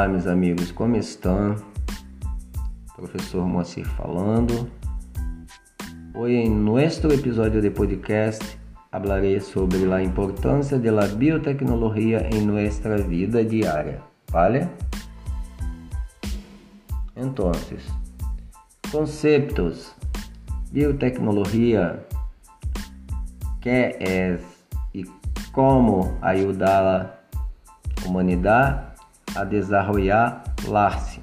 Olá, 0.00 0.08
meus 0.08 0.26
amigos, 0.26 0.72
como 0.72 0.96
estão? 0.96 1.56
Professor 2.96 3.46
Moacir 3.46 3.86
falando. 3.86 4.70
Hoje, 6.14 6.36
em 6.36 6.48
nosso 6.48 7.06
episódio 7.08 7.60
de 7.60 7.68
podcast, 7.68 8.58
hablaré 8.90 9.38
sobre 9.40 9.92
a 9.92 10.02
importância 10.02 10.78
da 10.78 11.06
biotecnologia 11.06 12.26
em 12.32 12.40
nossa 12.46 12.96
vida 12.96 13.44
diária, 13.44 14.00
¿vale? 14.30 14.70
Então, 17.14 17.52
conceptos, 18.90 19.94
biotecnologia, 20.72 22.06
que 23.60 23.68
é 23.68 24.38
e 24.94 25.04
como 25.52 26.16
ajudar 26.22 27.22
a 28.02 28.08
humanidade 28.08 28.89
a 29.34 29.44
desarrollar-se. 29.44 31.20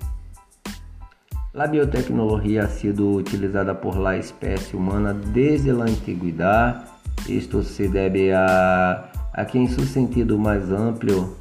A 1.54 1.66
biotecnologia 1.66 2.66
ha 2.66 2.68
sido 2.68 3.14
utilizada 3.14 3.74
por 3.74 3.98
la 3.98 4.16
espécie 4.16 4.78
humana 4.78 5.14
desde 5.14 5.72
a 5.72 5.84
antiguidade. 5.84 6.86
Isto 7.28 7.64
se 7.64 7.88
deve 7.88 8.32
a, 8.32 9.10
a 9.34 9.46
que, 9.46 9.58
em 9.58 9.68
seu 9.68 9.84
sentido 9.84 10.38
mais 10.38 10.72
amplo, 10.72 11.36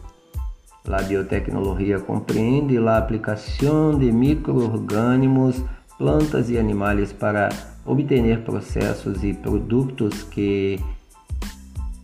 a 0.91 1.03
biotecnologia 1.03 2.01
compreende 2.01 2.79
a 2.79 2.97
aplicação 2.97 3.99
de 3.99 4.11
microorganismos, 4.11 5.63
plantas 5.99 6.49
e 6.49 6.59
animais 6.59 7.13
para 7.13 7.51
obter 7.85 8.41
processos 8.41 9.23
e 9.23 9.35
produtos 9.35 10.23
que 10.23 10.81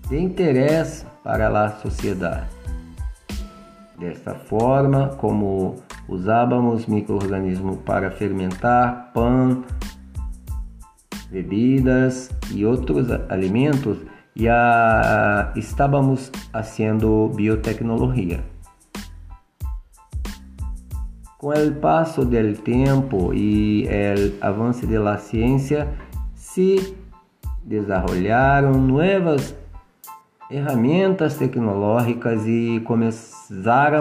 de 0.09 0.19
interesse 0.19 1.07
para 1.25 1.49
a 1.49 1.71
sociedade. 1.81 2.62
Desta 4.03 4.35
forma, 4.35 5.11
como 5.11 5.77
usávamos 6.09 6.87
microorganismos 6.87 7.77
para 7.87 8.11
fermentar 8.11 9.13
pão, 9.15 9.63
bebidas 11.31 12.29
e 12.51 12.67
outros 12.67 13.07
alimentos, 13.29 13.99
já 14.35 15.53
estávamos 15.55 16.33
fazendo 16.51 17.31
biotecnologia. 17.37 18.43
Com 21.39 21.51
o 21.51 21.75
passo 21.77 22.25
do 22.25 22.55
tempo 22.55 23.33
e 23.33 23.87
o 23.87 24.45
avanço 24.45 24.85
da 24.85 25.17
ciência, 25.17 25.89
se 26.35 26.97
desenvolveram 27.63 28.73
novas 28.81 29.55
ferramentas 30.49 31.37
tecnológicas 31.37 32.45
e 32.49 32.81
começaram 32.85 33.42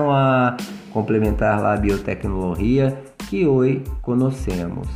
a 0.10 0.56
complementar 0.94 1.64
a 1.66 1.76
biotecnologia 1.76 2.98
que 3.30 3.46
hoje 3.46 3.84
conhecemos. 4.02 4.88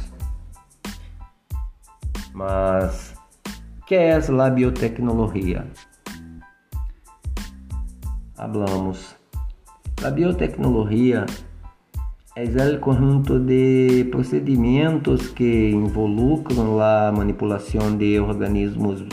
Mas 2.34 3.14
que 3.86 3.96
é 3.96 4.16
a 4.16 4.50
biotecnologia? 4.50 5.68
Hablamos. 8.38 9.16
A 10.04 10.10
biotecnologia 10.10 11.26
é 12.36 12.44
o 12.44 12.80
conjunto 12.80 13.40
de 13.40 14.06
procedimentos 14.10 15.28
que 15.30 15.70
involucram 15.70 16.80
a 16.80 17.12
manipulação 17.12 17.98
de 17.98 18.20
organismos 18.20 19.06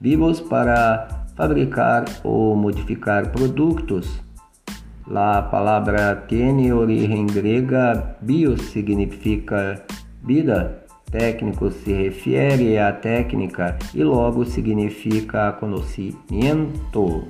vivos 0.00 0.40
para 0.40 1.26
fabricar 1.36 2.04
ou 2.24 2.56
modificar 2.56 3.30
produtos. 3.30 4.29
A 5.12 5.42
palavra 5.42 6.14
tem 6.14 6.72
origem 6.72 7.26
grega, 7.26 8.16
bio 8.20 8.56
significa 8.56 9.84
vida, 10.22 10.84
técnico 11.10 11.68
se 11.68 11.92
refere 11.92 12.78
à 12.78 12.92
técnica 12.92 13.76
e 13.92 14.04
logo 14.04 14.44
significa 14.44 15.50
conhecimento. 15.52 17.24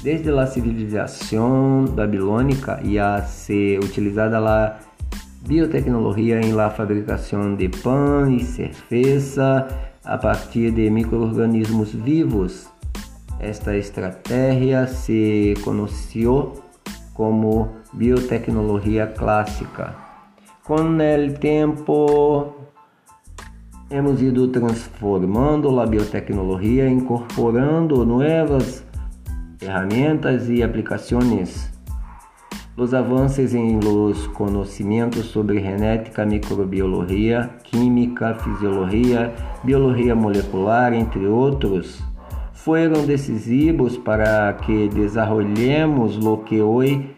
Desde 0.00 0.30
a 0.30 0.46
civilização 0.46 1.84
babilônica 1.86 2.80
ia 2.84 3.20
ser 3.22 3.80
utilizada 3.80 4.38
a 4.38 4.78
biotecnologia 5.48 6.40
em 6.40 6.52
la 6.52 6.70
fabricação 6.70 7.56
de 7.56 7.68
pão 7.68 8.30
e 8.30 8.44
cerveja 8.44 9.66
a 10.04 10.16
partir 10.16 10.70
de 10.70 10.88
microorganismos 10.90 11.92
vivos. 11.92 12.77
Esta 13.40 13.76
estratégia 13.76 14.86
se 14.86 15.54
conheceu 15.64 16.54
como 17.14 17.68
biotecnologia 17.92 19.06
clássica. 19.06 19.94
Com 20.64 20.96
o 20.96 21.32
tempo, 21.38 22.54
hemos 23.90 24.20
ido 24.20 24.48
transformando 24.48 25.78
a 25.80 25.86
biotecnologia, 25.86 26.88
incorporando 26.88 28.04
novas 28.04 28.84
ferramentas 29.58 30.48
e 30.48 30.62
aplicações 30.62 31.72
os 32.78 32.94
avanços 32.94 33.54
em 33.54 33.80
los 33.80 34.28
conhecimentos 34.28 35.26
sobre 35.26 35.60
genética, 35.60 36.24
microbiologia, 36.24 37.50
química, 37.64 38.36
fisiologia, 38.36 39.34
biologia 39.64 40.14
molecular, 40.14 40.92
entre 40.92 41.26
outros, 41.26 42.00
foram 42.68 43.06
decisivos 43.06 43.96
para 43.96 44.52
que 44.52 44.90
desenvolvemos 44.90 46.18
o 46.18 46.36
que 46.36 46.60
hoje 46.60 47.16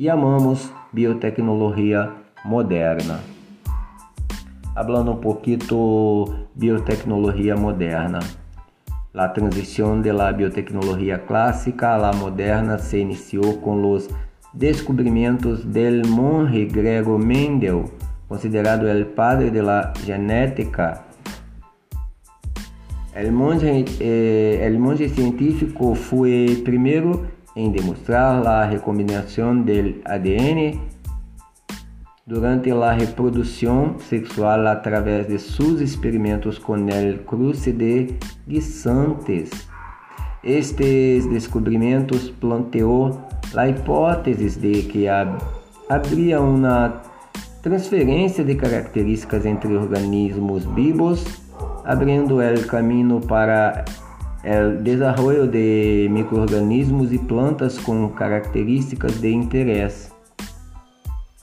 chamamos 0.00 0.72
biotecnologia 0.92 2.10
moderna. 2.44 3.20
Hablando 4.74 5.14
pouquinho 5.14 6.24
biotecnologia 6.56 7.54
moderna. 7.54 8.18
A 9.14 9.28
transição 9.28 10.02
de 10.02 10.10
biotecnologia 10.36 11.18
clássica 11.18 11.96
la 11.96 12.12
moderna 12.12 12.76
se 12.76 12.98
iniciou 12.98 13.58
com 13.58 13.92
os 13.92 14.08
descubrimientos 14.52 15.64
del 15.64 16.04
monje 16.04 16.64
Gregor 16.64 17.16
Mendel, 17.16 17.84
considerado 18.28 18.88
el 18.88 19.06
padre 19.06 19.52
de 19.52 19.62
genética. 20.04 21.09
El 23.14 23.32
monge, 23.32 23.84
eh, 23.98 24.60
el 24.62 24.78
monge 24.78 25.08
científico 25.08 25.94
fue 25.96 26.60
primero 26.64 27.26
en 27.56 27.72
demostrar 27.72 28.44
la 28.44 28.70
recombinación 28.70 29.64
del 29.64 30.00
ADN 30.04 30.80
durante 32.24 32.70
la 32.70 32.94
reproducción 32.94 33.96
sexual 33.98 34.68
a 34.68 34.80
través 34.82 35.26
de 35.26 35.40
sus 35.40 35.80
experimentos 35.80 36.60
con 36.60 36.88
el 36.88 37.22
cruce 37.22 37.72
de 37.72 38.16
guisantes. 38.46 39.50
Estes 40.44 41.28
descobrimentos 41.28 42.30
planteou 42.30 43.20
a 43.56 43.68
hipótese 43.68 44.58
de 44.60 44.82
que 44.84 45.08
havia 45.08 46.40
uma 46.40 47.02
transferência 47.60 48.44
de 48.44 48.54
características 48.54 49.44
entre 49.44 49.76
organismos 49.76 50.64
vivos, 50.74 51.24
abrindo 51.84 52.38
o 52.38 52.66
caminho 52.66 53.20
para 53.20 53.84
o 54.44 54.82
desenvolvimento 54.82 55.52
de 55.52 56.08
microorganismos 56.10 57.12
e 57.12 57.18
plantas 57.18 57.78
com 57.78 58.08
características 58.10 59.20
de 59.20 59.32
interesse. 59.32 60.10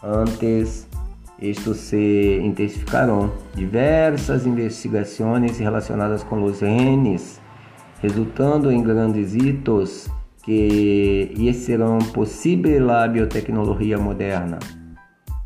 Antes, 0.04 0.88
estes 1.40 1.78
se 1.78 2.40
intensificaram 2.44 3.32
diversas 3.54 4.46
investigações 4.46 5.60
relacionadas 5.60 6.24
com 6.24 6.44
os 6.44 6.60
genes, 6.60 7.40
resultando 8.02 8.72
em 8.72 8.82
grandes 8.82 9.36
hitos 9.36 10.10
que 10.44 11.34
hicieron 11.38 12.00
posible 12.14 12.80
la 12.80 13.08
biotecnologia 13.08 13.98
moderna. 13.98 14.60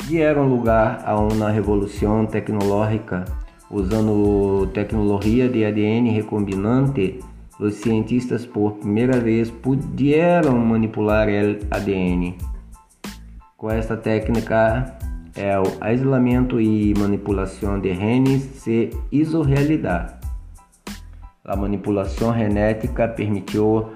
deram 0.08 0.48
lugar 0.48 1.02
a 1.06 1.18
uma 1.20 1.50
revolução 1.50 2.26
tecnológica. 2.26 3.26
Usando 3.72 4.68
tecnologia 4.74 5.48
de 5.48 5.64
ADN 5.64 6.12
recombinante, 6.12 7.20
os 7.60 7.76
cientistas 7.76 8.46
por 8.46 8.74
primeira 8.74 9.20
vez 9.20 9.52
puderam 9.52 10.58
manipular 10.58 11.28
o 11.28 11.60
ADN. 11.76 12.36
Com 13.58 13.70
esta 13.70 13.98
técnica, 13.98 14.98
é 15.36 15.58
o 15.60 15.64
isolamento 15.94 16.60
e 16.60 16.94
manipulação 16.98 17.80
de 17.80 17.94
genes 17.94 18.44
se 18.44 18.90
hizo. 19.12 19.44
A 21.46 21.56
manipulação 21.56 22.34
genética 22.38 23.08
permitiu 23.08 23.90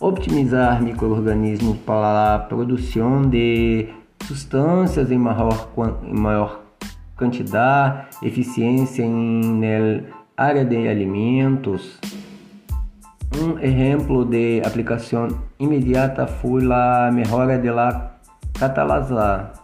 optimizar 0.00 0.82
microorganismos 0.82 1.76
para 1.78 2.34
a 2.34 2.38
produção 2.38 3.22
de 3.22 3.88
substâncias 4.26 5.10
em 5.10 5.18
maior, 5.18 5.68
em 6.02 6.18
maior 6.18 6.60
quantidade, 7.16 8.06
eficiência 8.22 9.06
na 9.06 10.02
área 10.36 10.64
de 10.64 10.88
alimentos. 10.88 11.98
Um 13.38 13.58
exemplo 13.58 14.24
de 14.24 14.62
aplicação 14.64 15.28
imediata 15.58 16.26
foi 16.26 16.62
a 16.72 17.10
melhora 17.12 17.58
da 17.58 18.10
catalasa 18.58 19.59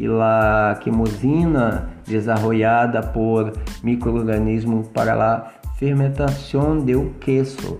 e 0.00 0.08
a 0.08 0.76
quimosina 0.80 1.90
desenvolvida 2.06 3.02
por 3.12 3.52
microorganismos 3.82 4.88
para 4.88 5.14
a 5.14 5.50
fermentação 5.74 6.78
do 6.78 7.10
queso. 7.20 7.78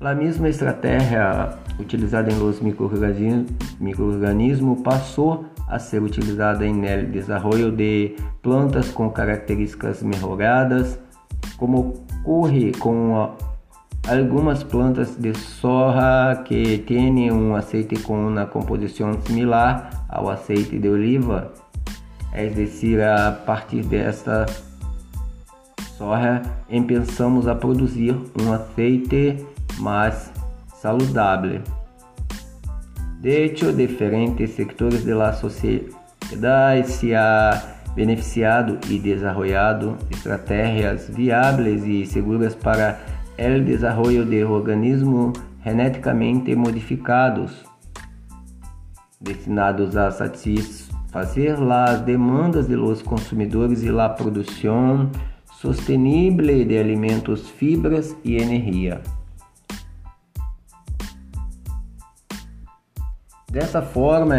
A 0.00 0.14
mesma 0.14 0.48
estratégia 0.48 1.58
utilizada 1.78 2.32
em 2.32 2.38
los 2.38 2.60
microorganismos 2.60 4.80
passou 4.82 5.44
a 5.68 5.78
ser 5.78 6.02
utilizada 6.02 6.66
em 6.66 6.86
el 6.86 7.10
desenvolvimento 7.10 7.76
de 7.76 8.16
plantas 8.42 8.90
com 8.90 9.10
características 9.10 10.02
melhoradas, 10.02 10.98
como 11.56 12.04
ocorre 12.22 12.72
com 12.78 13.30
algumas 14.08 14.62
plantas 14.62 15.16
de 15.16 15.36
soja 15.36 16.42
que 16.44 16.78
têm 16.78 17.30
um 17.30 17.54
aceite 17.54 17.96
com 18.02 18.28
uma 18.28 18.46
composição 18.46 19.12
similar 19.22 20.06
ao 20.08 20.28
aceite 20.28 20.78
de 20.78 20.88
oliva, 20.88 21.52
é 22.32 22.46
decir, 22.46 23.00
a 23.02 23.32
partir 23.32 23.82
desta 23.84 24.46
soja, 25.96 26.42
pensamos 26.86 27.46
a 27.46 27.54
produzir 27.54 28.16
um 28.40 28.52
aceite 28.52 29.44
mais 29.78 30.32
saudável. 30.80 31.60
De 33.20 33.28
hecho, 33.28 33.72
diferentes 33.72 34.50
sectores 34.52 35.04
da 35.04 35.32
sociedade 35.32 36.88
se 36.88 37.14
han 37.14 37.50
beneficiado 37.94 38.78
e 38.88 38.98
desenvolvido 38.98 39.96
estratégias 40.10 41.08
viáveis 41.08 41.84
e 41.84 42.06
seguras 42.06 42.54
para 42.54 42.98
o 43.40 43.64
desenvolvimento 43.64 44.28
de 44.28 44.44
organismos 44.44 45.32
geneticamente 45.64 46.54
modificados, 46.54 47.64
destinados 49.18 49.96
a 49.96 50.10
satisfazer 50.10 51.56
as 51.58 52.00
demandas 52.02 52.68
de 52.68 52.76
los 52.76 53.02
consumidores 53.02 53.82
e 53.82 53.88
a 53.88 54.08
produção 54.10 55.10
sostenible 55.52 56.64
de 56.66 56.78
alimentos, 56.78 57.48
fibras 57.48 58.14
e 58.24 58.36
energia. 58.36 59.00
Dessa 63.50 63.82
forma, 63.82 64.36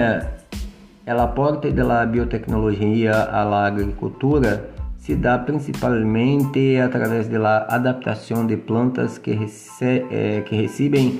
o 1.05 1.19
aporte 1.19 1.71
da 1.71 2.05
biotecnologia 2.05 3.13
à 3.13 3.65
agricultura 3.65 4.70
se 5.11 5.17
dá 5.17 5.37
principalmente 5.37 6.79
através 6.79 7.27
da 7.27 7.65
adaptação 7.67 8.45
de 8.45 8.55
plantas 8.55 9.17
que, 9.17 9.33
rece 9.33 10.05
eh, 10.09 10.41
que 10.45 10.55
recebem, 10.55 11.19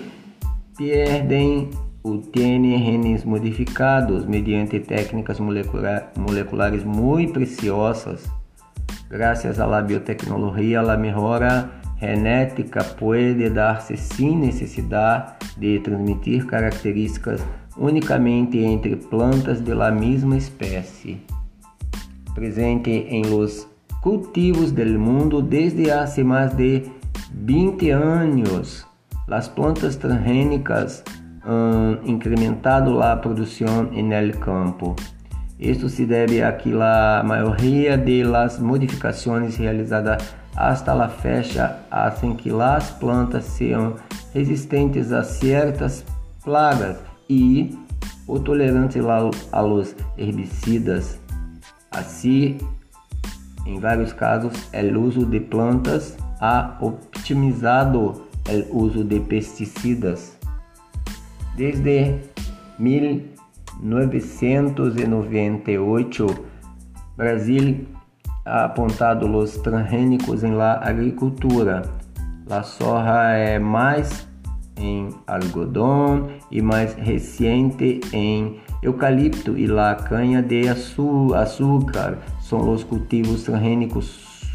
perdem 0.78 1.70
têm 2.32 2.80
genes 2.80 3.26
modificados 3.26 4.26
mediante 4.26 4.80
técnicas 4.80 5.42
molecular 5.42 6.12
moleculares 6.16 6.86
muito 6.86 7.34
preciosas 7.34 8.32
Gracias 9.10 9.60
a 9.60 9.68
la 9.68 9.82
biotecnología, 9.82 10.82
la 10.82 10.96
mejora 10.96 11.82
genética 12.00 12.82
puede 12.98 13.50
darse 13.50 13.98
sin 13.98 14.40
necesidad 14.40 15.38
de 15.58 15.80
transmitir 15.80 16.48
características 16.48 17.44
unicamente 17.76 18.64
entre 18.64 18.96
plantas 18.96 19.66
de 19.66 19.76
la 19.76 19.92
misma 19.92 20.38
especie. 20.38 21.20
Presente 22.34 23.18
en 23.18 23.30
los 23.30 23.68
cultivos 24.02 24.74
del 24.74 24.98
mundo 24.98 25.42
desde 25.42 25.92
hace 25.92 26.24
más 26.24 26.58
de 26.58 26.92
20 27.34 27.94
años, 27.94 28.88
las 29.28 29.48
plantas 29.48 29.98
transgénicas 29.98 31.04
han 31.44 32.00
incrementado 32.06 32.98
la 32.98 33.22
producción 33.22 33.92
en 33.94 34.12
el 34.12 34.38
campo. 34.40 34.96
Isto 35.58 35.88
se 35.90 36.08
deve 36.08 36.44
a 36.44 36.58
que 36.58 36.74
a 36.74 37.22
maioria 37.24 37.96
das 37.96 38.60
modificações 38.60 39.60
realizadas 39.60 40.34
hasta 40.56 40.96
la 40.96 41.08
fecha 41.08 41.86
hacen 41.92 42.36
que 42.36 42.52
as 42.52 42.90
plantas 42.92 43.46
sejam 43.46 43.96
resistentes 44.34 45.12
a 45.12 45.24
certas 45.24 46.04
plagas 46.44 46.98
e 47.30 47.78
ou 48.28 48.40
tolerantes 48.40 49.04
a 49.52 49.62
los 49.62 49.96
herbicidas. 50.18 51.20
Assim, 51.92 52.58
em 53.66 53.80
vários 53.80 54.14
casos, 54.14 54.70
o 54.74 55.00
uso 55.00 55.26
de 55.26 55.40
plantas 55.40 56.16
ha 56.40 56.78
optimizado 56.82 58.28
o 58.72 58.78
uso 58.78 59.04
de 59.04 59.20
pesticidas. 59.20 60.38
Desde 61.56 62.20
mil 62.80 63.30
1998, 63.80 66.26
Brasil 67.16 67.86
ha 68.46 68.66
apontado 68.66 69.32
os 69.38 69.58
transgênicos 69.58 70.44
em 70.44 70.54
la 70.54 70.80
agricultura. 70.84 71.84
La 72.48 72.64
soja 72.64 73.34
é 73.34 73.60
mais 73.60 74.28
em 74.78 75.10
algodão 75.28 76.30
e 76.50 76.60
mais 76.62 76.94
recente 76.96 78.00
em 78.12 78.60
eucalipto 78.82 79.56
e 79.58 79.68
la 79.68 79.96
canha 79.96 80.42
de 80.42 80.68
açúcar 80.68 82.18
são 82.52 82.70
os 82.70 82.84
cultivos 82.84 83.44
transgênicos 83.44 84.06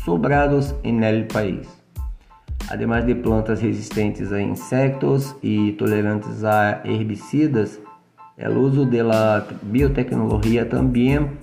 sobrados 0.04 0.74
em 0.84 1.02
el 1.02 1.24
país. 1.24 1.66
Ademais 2.68 3.06
de 3.06 3.14
plantas 3.14 3.62
resistentes 3.62 4.32
a 4.32 4.40
insectos 4.42 5.34
e 5.42 5.72
tolerantes 5.72 6.44
a 6.44 6.82
herbicidas, 6.84 7.80
El 8.36 8.58
uso 8.58 8.84
de 8.84 9.02
la 9.02 9.46
biotecnología 9.62 10.68
también 10.68 11.38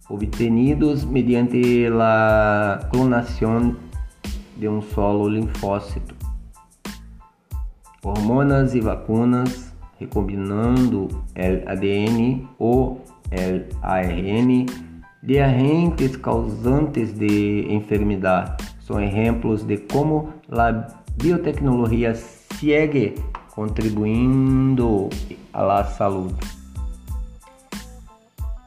obtenidos 0.10 1.06
mediante 1.06 1.88
a 2.02 2.80
clonação 2.92 3.76
de 4.58 4.68
um 4.68 4.82
solo 4.82 5.30
linfócito. 5.30 6.16
Hormonas 8.04 8.74
e 8.74 8.80
vacunas 8.80 9.72
recombinando 10.00 11.08
o 11.08 11.70
ADN 11.70 12.48
ou 12.58 12.94
o 12.94 13.02
ARN 13.84 14.66
de 15.22 15.40
agentes 15.40 16.16
causantes 16.16 17.14
de 17.14 17.68
enfermidade 17.70 18.64
são 18.80 19.00
exemplos 19.02 19.64
de 19.64 19.78
como 19.78 20.30
a 20.50 20.88
biotecnologia 21.22 22.16
segue 22.16 23.16
contribuindo 23.60 25.10
à 25.52 25.84
saúde 25.84 26.34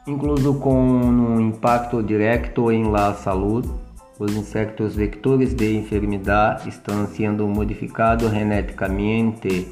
incluso 0.05 0.53
com 0.59 0.75
um 0.75 1.41
impacto 1.41 2.03
direto 2.03 2.71
em 2.71 2.91
la 2.91 3.15
saúde. 3.15 3.71
Os 4.19 4.35
insectos 4.35 4.95
vectores 4.95 5.55
de 5.55 5.77
enfermidade 5.77 6.69
estão 6.69 7.07
sendo 7.07 7.47
modificados 7.47 8.29
geneticamente. 8.29 9.71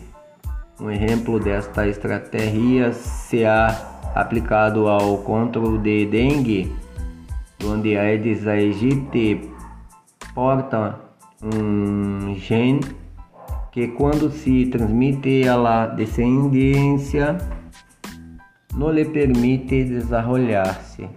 Um 0.79 0.89
exemplo 0.89 1.39
desta 1.39 1.87
estratégia 1.87 2.91
se 2.91 3.45
ha 3.45 3.67
aplicado 4.15 4.87
ao 4.87 5.19
controle 5.19 5.77
de 5.77 6.05
dengue, 6.07 6.75
onde 7.63 7.95
a 7.95 8.01
Aedes 8.01 8.47
aegypti 8.47 9.51
porta 10.33 10.99
um 11.43 12.33
gene 12.35 13.00
que 13.71 13.87
quando 13.87 14.29
se 14.29 14.65
transmite 14.67 15.47
a 15.47 15.87
descendência 15.87 17.37
no 18.75 18.91
le 18.91 19.05
permite 19.05 19.85
desarrollar-se. 19.85 21.09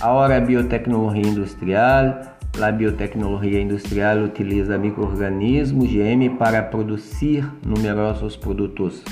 Ahora, 0.00 0.36
a 0.36 0.40
biotecnologia 0.40 1.26
industrial. 1.26 2.34
A 2.60 2.72
biotecnologia 2.72 3.60
industrial 3.60 4.24
utiliza 4.24 4.78
microorganismos 4.78 5.88
GM 5.88 6.30
para 6.38 6.70
produzir 6.70 7.48
numerosos 7.64 8.36
produtos, 8.36 9.04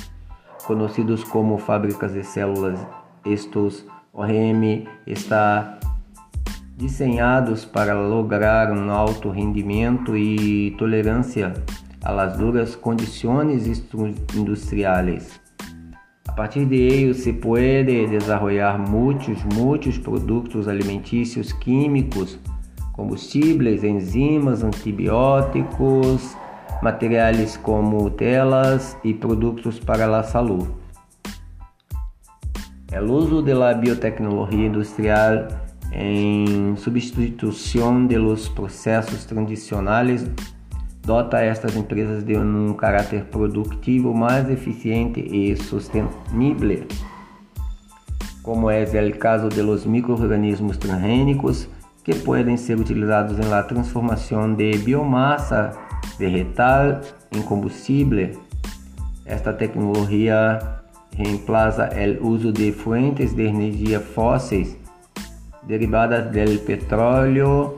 conhecidos 0.67 1.25
como 1.25 1.57
fábricas 1.57 2.13
de 2.13 2.25
células. 2.25 2.85
Estes 3.25 3.87
ORM 4.13 4.89
está 5.07 5.79
desenhados 6.77 7.65
para 7.65 7.95
lograr 7.95 8.71
um 8.71 8.91
alto 8.91 9.31
rendimento 9.31 10.15
e 10.17 10.75
tolerância 10.79 11.55
las 12.13 12.37
duras 12.37 12.77
condiciones 12.77 13.67
industriales. 14.35 15.41
A 16.29 16.33
partir 16.33 16.67
de 16.67 16.77
ellos 16.77 17.17
se 17.19 17.33
puede 17.33 18.07
desarrollar 18.07 18.79
muitos, 18.79 19.43
muitos 19.55 19.99
produtos 19.99 20.69
alimentícios 20.69 21.53
químicos, 21.53 22.39
combustíveis, 22.93 23.83
enzimas, 23.83 24.63
antibióticos, 24.63 26.37
materiais 26.83 27.57
como 27.57 28.11
telas 28.11 28.97
e 29.03 29.15
produtos 29.15 29.81
para 29.81 30.15
a 30.17 30.23
saúde. 30.23 30.69
O 32.93 33.13
uso 33.13 33.43
da 33.43 33.75
biotecnologia 33.75 34.67
industrial 34.67 35.66
em 35.99 36.77
substituição 36.77 38.07
de 38.07 38.19
los 38.19 38.51
processos 38.51 39.25
tradicionais 39.25 40.27
dota 41.03 41.41
estas 41.41 41.75
empresas 41.75 42.23
de 42.23 42.37
um 42.37 42.75
caráter 42.75 43.25
produtivo 43.25 44.13
mais 44.13 44.51
eficiente 44.51 45.21
e 45.21 45.57
sustentável, 45.57 46.87
como 48.43 48.71
é 48.71 48.83
o 48.85 49.19
caso 49.19 49.49
de 49.49 49.63
los 49.63 49.87
microorganismos 49.87 50.77
transgênicos 50.77 51.67
que 52.05 52.15
podem 52.15 52.59
ser 52.59 52.79
utilizados 52.79 53.39
em 53.39 53.49
la 53.49 53.63
transformação 53.63 54.53
de 54.53 54.73
biomassa 54.79 55.73
vegetal 56.19 57.01
em 57.33 57.41
combustível. 57.41 58.39
Esta 59.25 59.53
tecnologia 59.53 60.59
reemplaza 61.17 61.89
o 62.21 62.29
uso 62.29 62.53
de 62.53 62.71
fuentes 62.71 63.33
de 63.33 63.45
energia 63.45 63.99
fósseis 63.99 64.77
derivadas 65.67 66.31
do 66.31 66.59
petróleo 66.65 67.75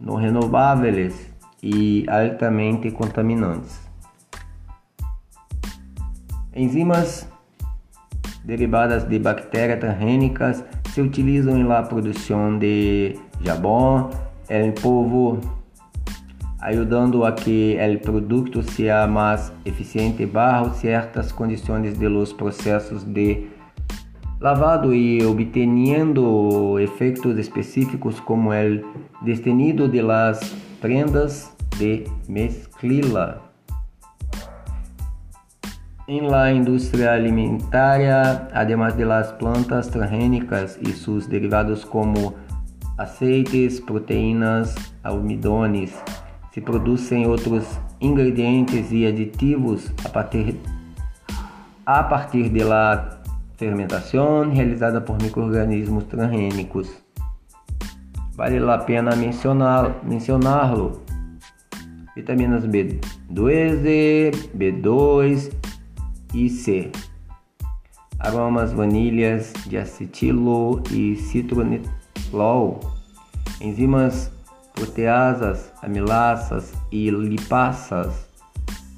no 0.00 0.16
renováveis 0.16 1.30
e 1.62 2.06
altamente 2.08 2.90
contaminantes. 2.90 3.80
Enzimas 6.54 7.28
derivadas 8.44 9.04
de 9.08 9.18
bactérias 9.18 9.78
transgênicas 9.78 10.64
se 10.92 11.00
utilizam 11.00 11.56
na 11.58 11.82
produção 11.82 12.58
de 12.58 13.16
jabón 13.40 14.10
em 14.48 14.72
polvo, 14.72 15.38
ajudando 16.60 17.24
a 17.24 17.32
que 17.32 17.78
o 17.94 17.98
produto 18.00 18.62
seja 18.62 19.06
mais 19.06 19.52
eficiente 19.64 20.26
bajo 20.26 20.74
certas 20.74 21.30
condições 21.30 21.96
de 21.96 22.08
los 22.08 22.32
processos 22.32 23.04
de 23.04 23.48
lavado 24.40 24.94
e 24.94 25.22
obteniendo 25.26 26.78
efeitos 26.78 27.36
específicos 27.38 28.18
como 28.22 28.50
o 28.50 28.54
destenido 29.22 29.86
de 29.86 30.02
las 30.02 30.40
prendas 30.80 31.54
de 31.78 32.08
mezclilla. 32.26 33.38
En 36.08 36.30
la 36.30 36.50
industria 36.50 37.12
alimentaria, 37.12 38.48
además 38.52 38.96
de 38.96 39.04
las 39.04 39.30
plantas 39.34 39.90
transgénicas 39.90 40.78
y 40.80 40.90
sus 40.92 41.28
derivados 41.28 41.84
como 41.84 42.34
aceites, 42.96 43.80
proteínas, 43.80 44.74
almidones, 45.02 45.92
se 46.52 46.60
produzem 46.60 47.26
outros 47.26 47.78
ingredientes 48.00 48.90
e 48.90 49.06
aditivos 49.06 49.92
a 50.04 50.08
partir, 50.08 50.58
a 51.86 52.02
partir 52.02 52.48
de 52.50 52.64
la 52.64 53.19
fermentação 53.60 54.50
realizada 54.50 55.02
por 55.02 55.22
microrganismos 55.22 56.04
transgênicos. 56.04 56.88
Vale 58.34 58.58
a 58.58 58.78
pena 58.78 59.14
mencioná-lo. 59.14 59.94
Mencioná 60.02 60.72
Vitaminas 62.16 62.66
B12, 62.66 64.32
B2 64.56 65.52
e 66.32 66.48
C. 66.48 66.90
Aromas 68.18 68.72
vanilhas, 68.72 69.52
diacetilo 69.66 70.82
e 70.90 71.16
citronilol. 71.16 72.80
Enzimas 73.60 74.32
proteasas, 74.74 75.70
amilasas 75.82 76.72
e 76.90 77.10
lipasas. 77.10 78.26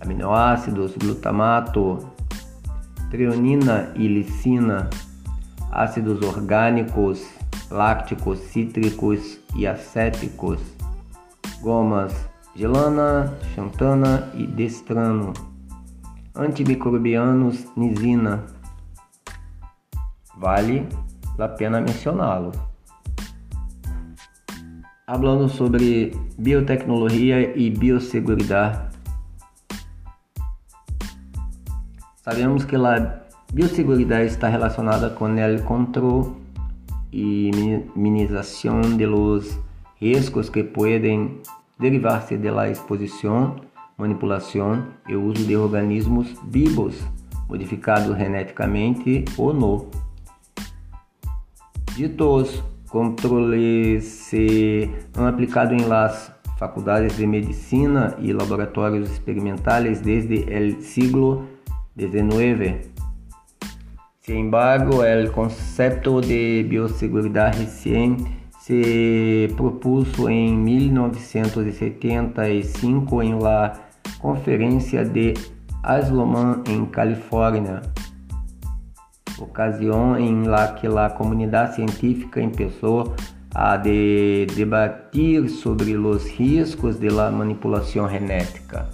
Aminoácidos, 0.00 0.96
glutamato, 0.96 2.11
treonina 3.12 3.92
e 3.94 4.08
lisina, 4.08 4.88
ácidos 5.70 6.22
orgânicos, 6.26 7.22
lácticos, 7.70 8.38
cítricos 8.38 9.38
e 9.54 9.66
acéticos, 9.66 10.58
gomas 11.60 12.14
gelana, 12.56 13.36
xantana 13.54 14.30
e 14.32 14.46
destrano, 14.46 15.34
antimicrobianos, 16.34 17.66
nisina. 17.76 18.46
Vale 20.34 20.88
a 21.38 21.48
pena 21.48 21.82
mencioná-lo. 21.82 22.52
Falando 25.06 25.50
sobre 25.50 26.12
biotecnologia 26.38 27.40
e 27.54 27.68
biosseguridade. 27.68 28.91
Sabemos 32.22 32.64
que 32.64 32.76
a 32.76 33.20
biosseguridade 33.52 34.28
está 34.28 34.46
relacionada 34.46 35.10
com 35.10 35.24
o 35.24 35.62
controle 35.64 36.30
e 37.12 37.50
minimização 37.96 38.80
de 38.96 39.04
los 39.04 39.58
riscos 39.96 40.48
que 40.48 40.62
podem 40.62 41.40
derivar-se 41.80 42.36
da 42.36 42.70
exposição, 42.70 43.56
manipulação 43.98 44.86
e 45.08 45.16
uso 45.16 45.44
de 45.44 45.56
organismos 45.56 46.32
vivos 46.46 46.96
modificados 47.48 48.16
geneticamente 48.16 49.24
ou 49.36 49.52
não. 49.52 49.86
Ditos 51.96 52.62
controles 52.88 54.04
se 54.04 54.88
han 55.16 55.26
aplicado 55.26 55.74
em 55.74 55.86
las 55.86 56.32
faculdades 56.56 57.16
de 57.16 57.26
medicina 57.26 58.14
e 58.20 58.32
laboratórios 58.32 59.10
experimentais 59.10 60.00
desde 60.00 60.36
o 60.36 60.80
siglo 60.82 61.48
XIX. 61.96 62.92
Sin 64.20 64.36
embargo, 64.36 65.04
el 65.04 65.32
concepto 65.32 66.20
de 66.20 66.64
bioseguridad 66.68 67.58
recién 67.58 68.42
se 68.60 69.52
propuso 69.56 70.28
en 70.28 70.62
1975 70.62 73.22
en 73.22 73.42
la 73.42 73.88
Conferencia 74.20 75.02
de 75.02 75.34
Asloman 75.82 76.62
en 76.66 76.86
California, 76.86 77.82
ocasión 79.40 80.22
en 80.22 80.48
la 80.48 80.76
que 80.76 80.88
la 80.88 81.12
comunidad 81.14 81.74
científica 81.74 82.40
empezó 82.40 83.16
a 83.54 83.76
de 83.76 84.46
debatir 84.56 85.50
sobre 85.50 85.94
los 85.94 86.38
riscos 86.38 87.00
de 87.00 87.10
la 87.10 87.32
manipulación 87.32 88.08
genética. 88.08 88.88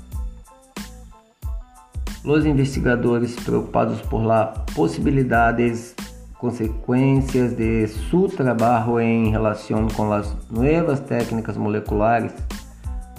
Os 2.24 2.44
investigadores 2.44 3.36
preocupados 3.36 4.00
por 4.02 4.22
las 4.22 4.58
possibilidades, 4.74 5.94
consequências 6.38 7.56
de 7.56 7.86
seu 7.86 8.28
trabalho 8.28 9.00
em 9.00 9.30
relação 9.30 9.88
com 9.88 10.12
as 10.12 10.36
novas 10.50 11.00
técnicas 11.00 11.56
moleculares 11.56 12.32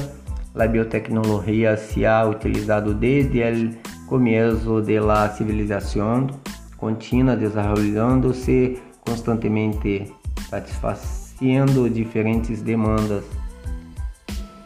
La 0.55 0.67
biotecnología 0.67 1.77
se 1.77 2.07
ha 2.07 2.27
utilizado 2.27 2.95
desde 2.95 3.47
el 3.47 3.79
comienzo 4.07 4.81
de 4.81 5.01
la 5.01 5.29
civilización, 5.29 6.33
continua 6.79 7.37
desarrollándose 7.37 8.79
constantemente, 9.05 10.11
satisfazendo 10.49 11.85
diferentes 11.85 12.65
demandas. 12.65 13.25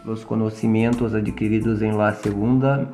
Los 0.05 0.25
conhecimentos 0.25 1.14
adquiridos 1.14 1.83
en 1.83 1.99
la 1.99 2.14
segunda 2.14 2.88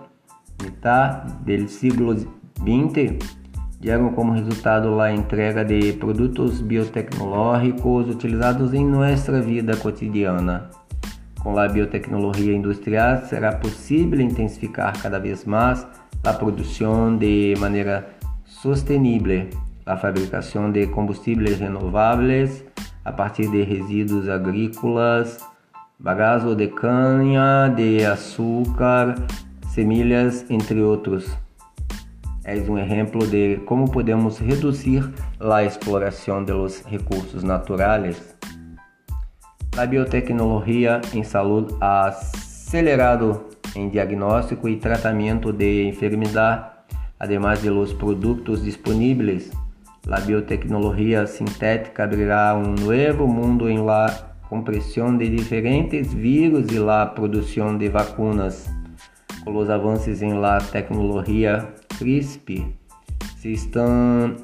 mitad 0.62 1.24
del 1.44 1.68
siglo 1.68 2.14
XX 2.14 3.41
deram 3.82 4.12
como 4.12 4.32
resultado 4.32 5.00
a 5.00 5.12
entrega 5.12 5.64
de 5.64 5.92
produtos 5.94 6.60
biotecnológicos 6.60 8.08
utilizados 8.08 8.72
em 8.72 8.86
nossa 8.86 9.40
vida 9.42 9.76
cotidiana. 9.76 10.70
Com 11.40 11.58
a 11.58 11.66
biotecnologia 11.66 12.54
industrial 12.54 13.22
será 13.26 13.50
possível 13.56 14.20
intensificar 14.20 14.96
cada 15.02 15.18
vez 15.18 15.44
mais 15.44 15.84
a 16.22 16.32
produção 16.32 17.16
de 17.16 17.56
maneira 17.58 18.08
sustentável, 18.44 19.48
a 19.84 19.96
fabricação 19.96 20.70
de 20.70 20.86
combustíveis 20.86 21.58
renováveis 21.58 22.64
a 23.04 23.10
partir 23.10 23.50
de 23.50 23.64
resíduos 23.64 24.28
agrícolas, 24.28 25.44
bagaço 25.98 26.54
de 26.54 26.68
cana, 26.68 27.68
de 27.74 28.04
açúcar, 28.04 29.16
semilhas, 29.74 30.48
entre 30.48 30.80
outros. 30.80 31.41
És 32.44 32.68
um 32.68 32.76
exemplo 32.76 33.24
de 33.26 33.60
como 33.66 33.88
podemos 33.90 34.38
reduzir 34.38 35.08
a 35.40 35.62
exploração 35.62 36.44
de 36.44 36.52
los 36.52 36.82
recursos 36.84 37.44
naturais. 37.44 38.34
A 39.76 39.86
biotecnologia 39.86 41.00
em 41.14 41.22
saúde 41.22 41.72
ha 41.80 42.08
acelerado 42.08 43.46
em 43.76 43.88
diagnóstico 43.88 44.68
e 44.68 44.76
tratamento 44.76 45.52
de 45.52 45.84
enfermidade, 45.84 46.64
además 47.18 47.62
de 47.62 47.70
los 47.70 47.92
produtos 47.92 48.62
disponíveis. 48.64 49.50
A 50.10 50.20
biotecnologia 50.20 51.26
sintética 51.28 52.02
abrirá 52.02 52.56
um 52.56 52.74
novo 52.74 53.28
mundo 53.28 53.70
em 53.70 53.78
la 53.78 54.32
compressão 54.48 55.16
de 55.16 55.28
diferentes 55.28 56.12
vírus 56.12 56.72
e 56.72 56.78
la 56.78 57.06
produção 57.06 57.78
de 57.78 57.88
vacunas. 57.88 58.68
Com 59.44 59.56
os 59.56 59.70
avanços 59.70 60.22
em 60.22 60.34
la 60.34 60.58
tecnologia 60.58 61.68
CRISP 62.02 62.74
se 63.36 63.52
estão 63.52 64.34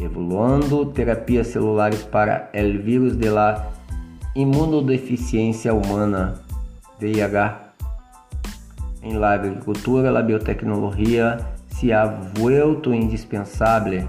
evoluindo 0.00 0.86
terapias 0.86 1.46
celulares 1.46 2.02
para 2.02 2.50
o 2.52 2.82
vírus 2.82 3.16
de 3.16 3.30
la 3.30 3.70
imunodeficiência 4.34 5.72
humana, 5.72 6.42
VIH. 6.98 7.60
Em 9.00 9.12
la 9.12 9.34
agricultura, 9.34 10.18
a 10.18 10.22
biotecnologia 10.22 11.38
se 11.68 11.92
ha 11.92 12.04
vuelto 12.34 12.92
indispensável. 12.92 14.08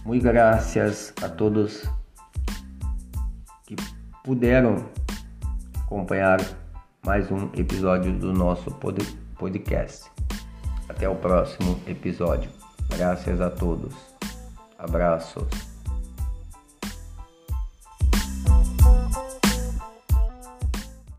Muito 0.05 0.23
graças 0.23 1.13
a 1.23 1.29
todos 1.29 1.85
que 3.67 3.77
puderam 4.25 4.77
acompanhar 5.85 6.41
mais 7.05 7.31
um 7.31 7.51
episódio 7.55 8.13
do 8.19 8.33
nosso 8.33 8.71
podcast. 9.37 10.11
Até 10.89 11.07
o 11.09 11.15
próximo 11.15 11.79
episódio. 11.87 12.51
Graças 12.97 13.43
a 13.43 13.51
todos. 13.51 13.95
Abraços. 14.79 15.68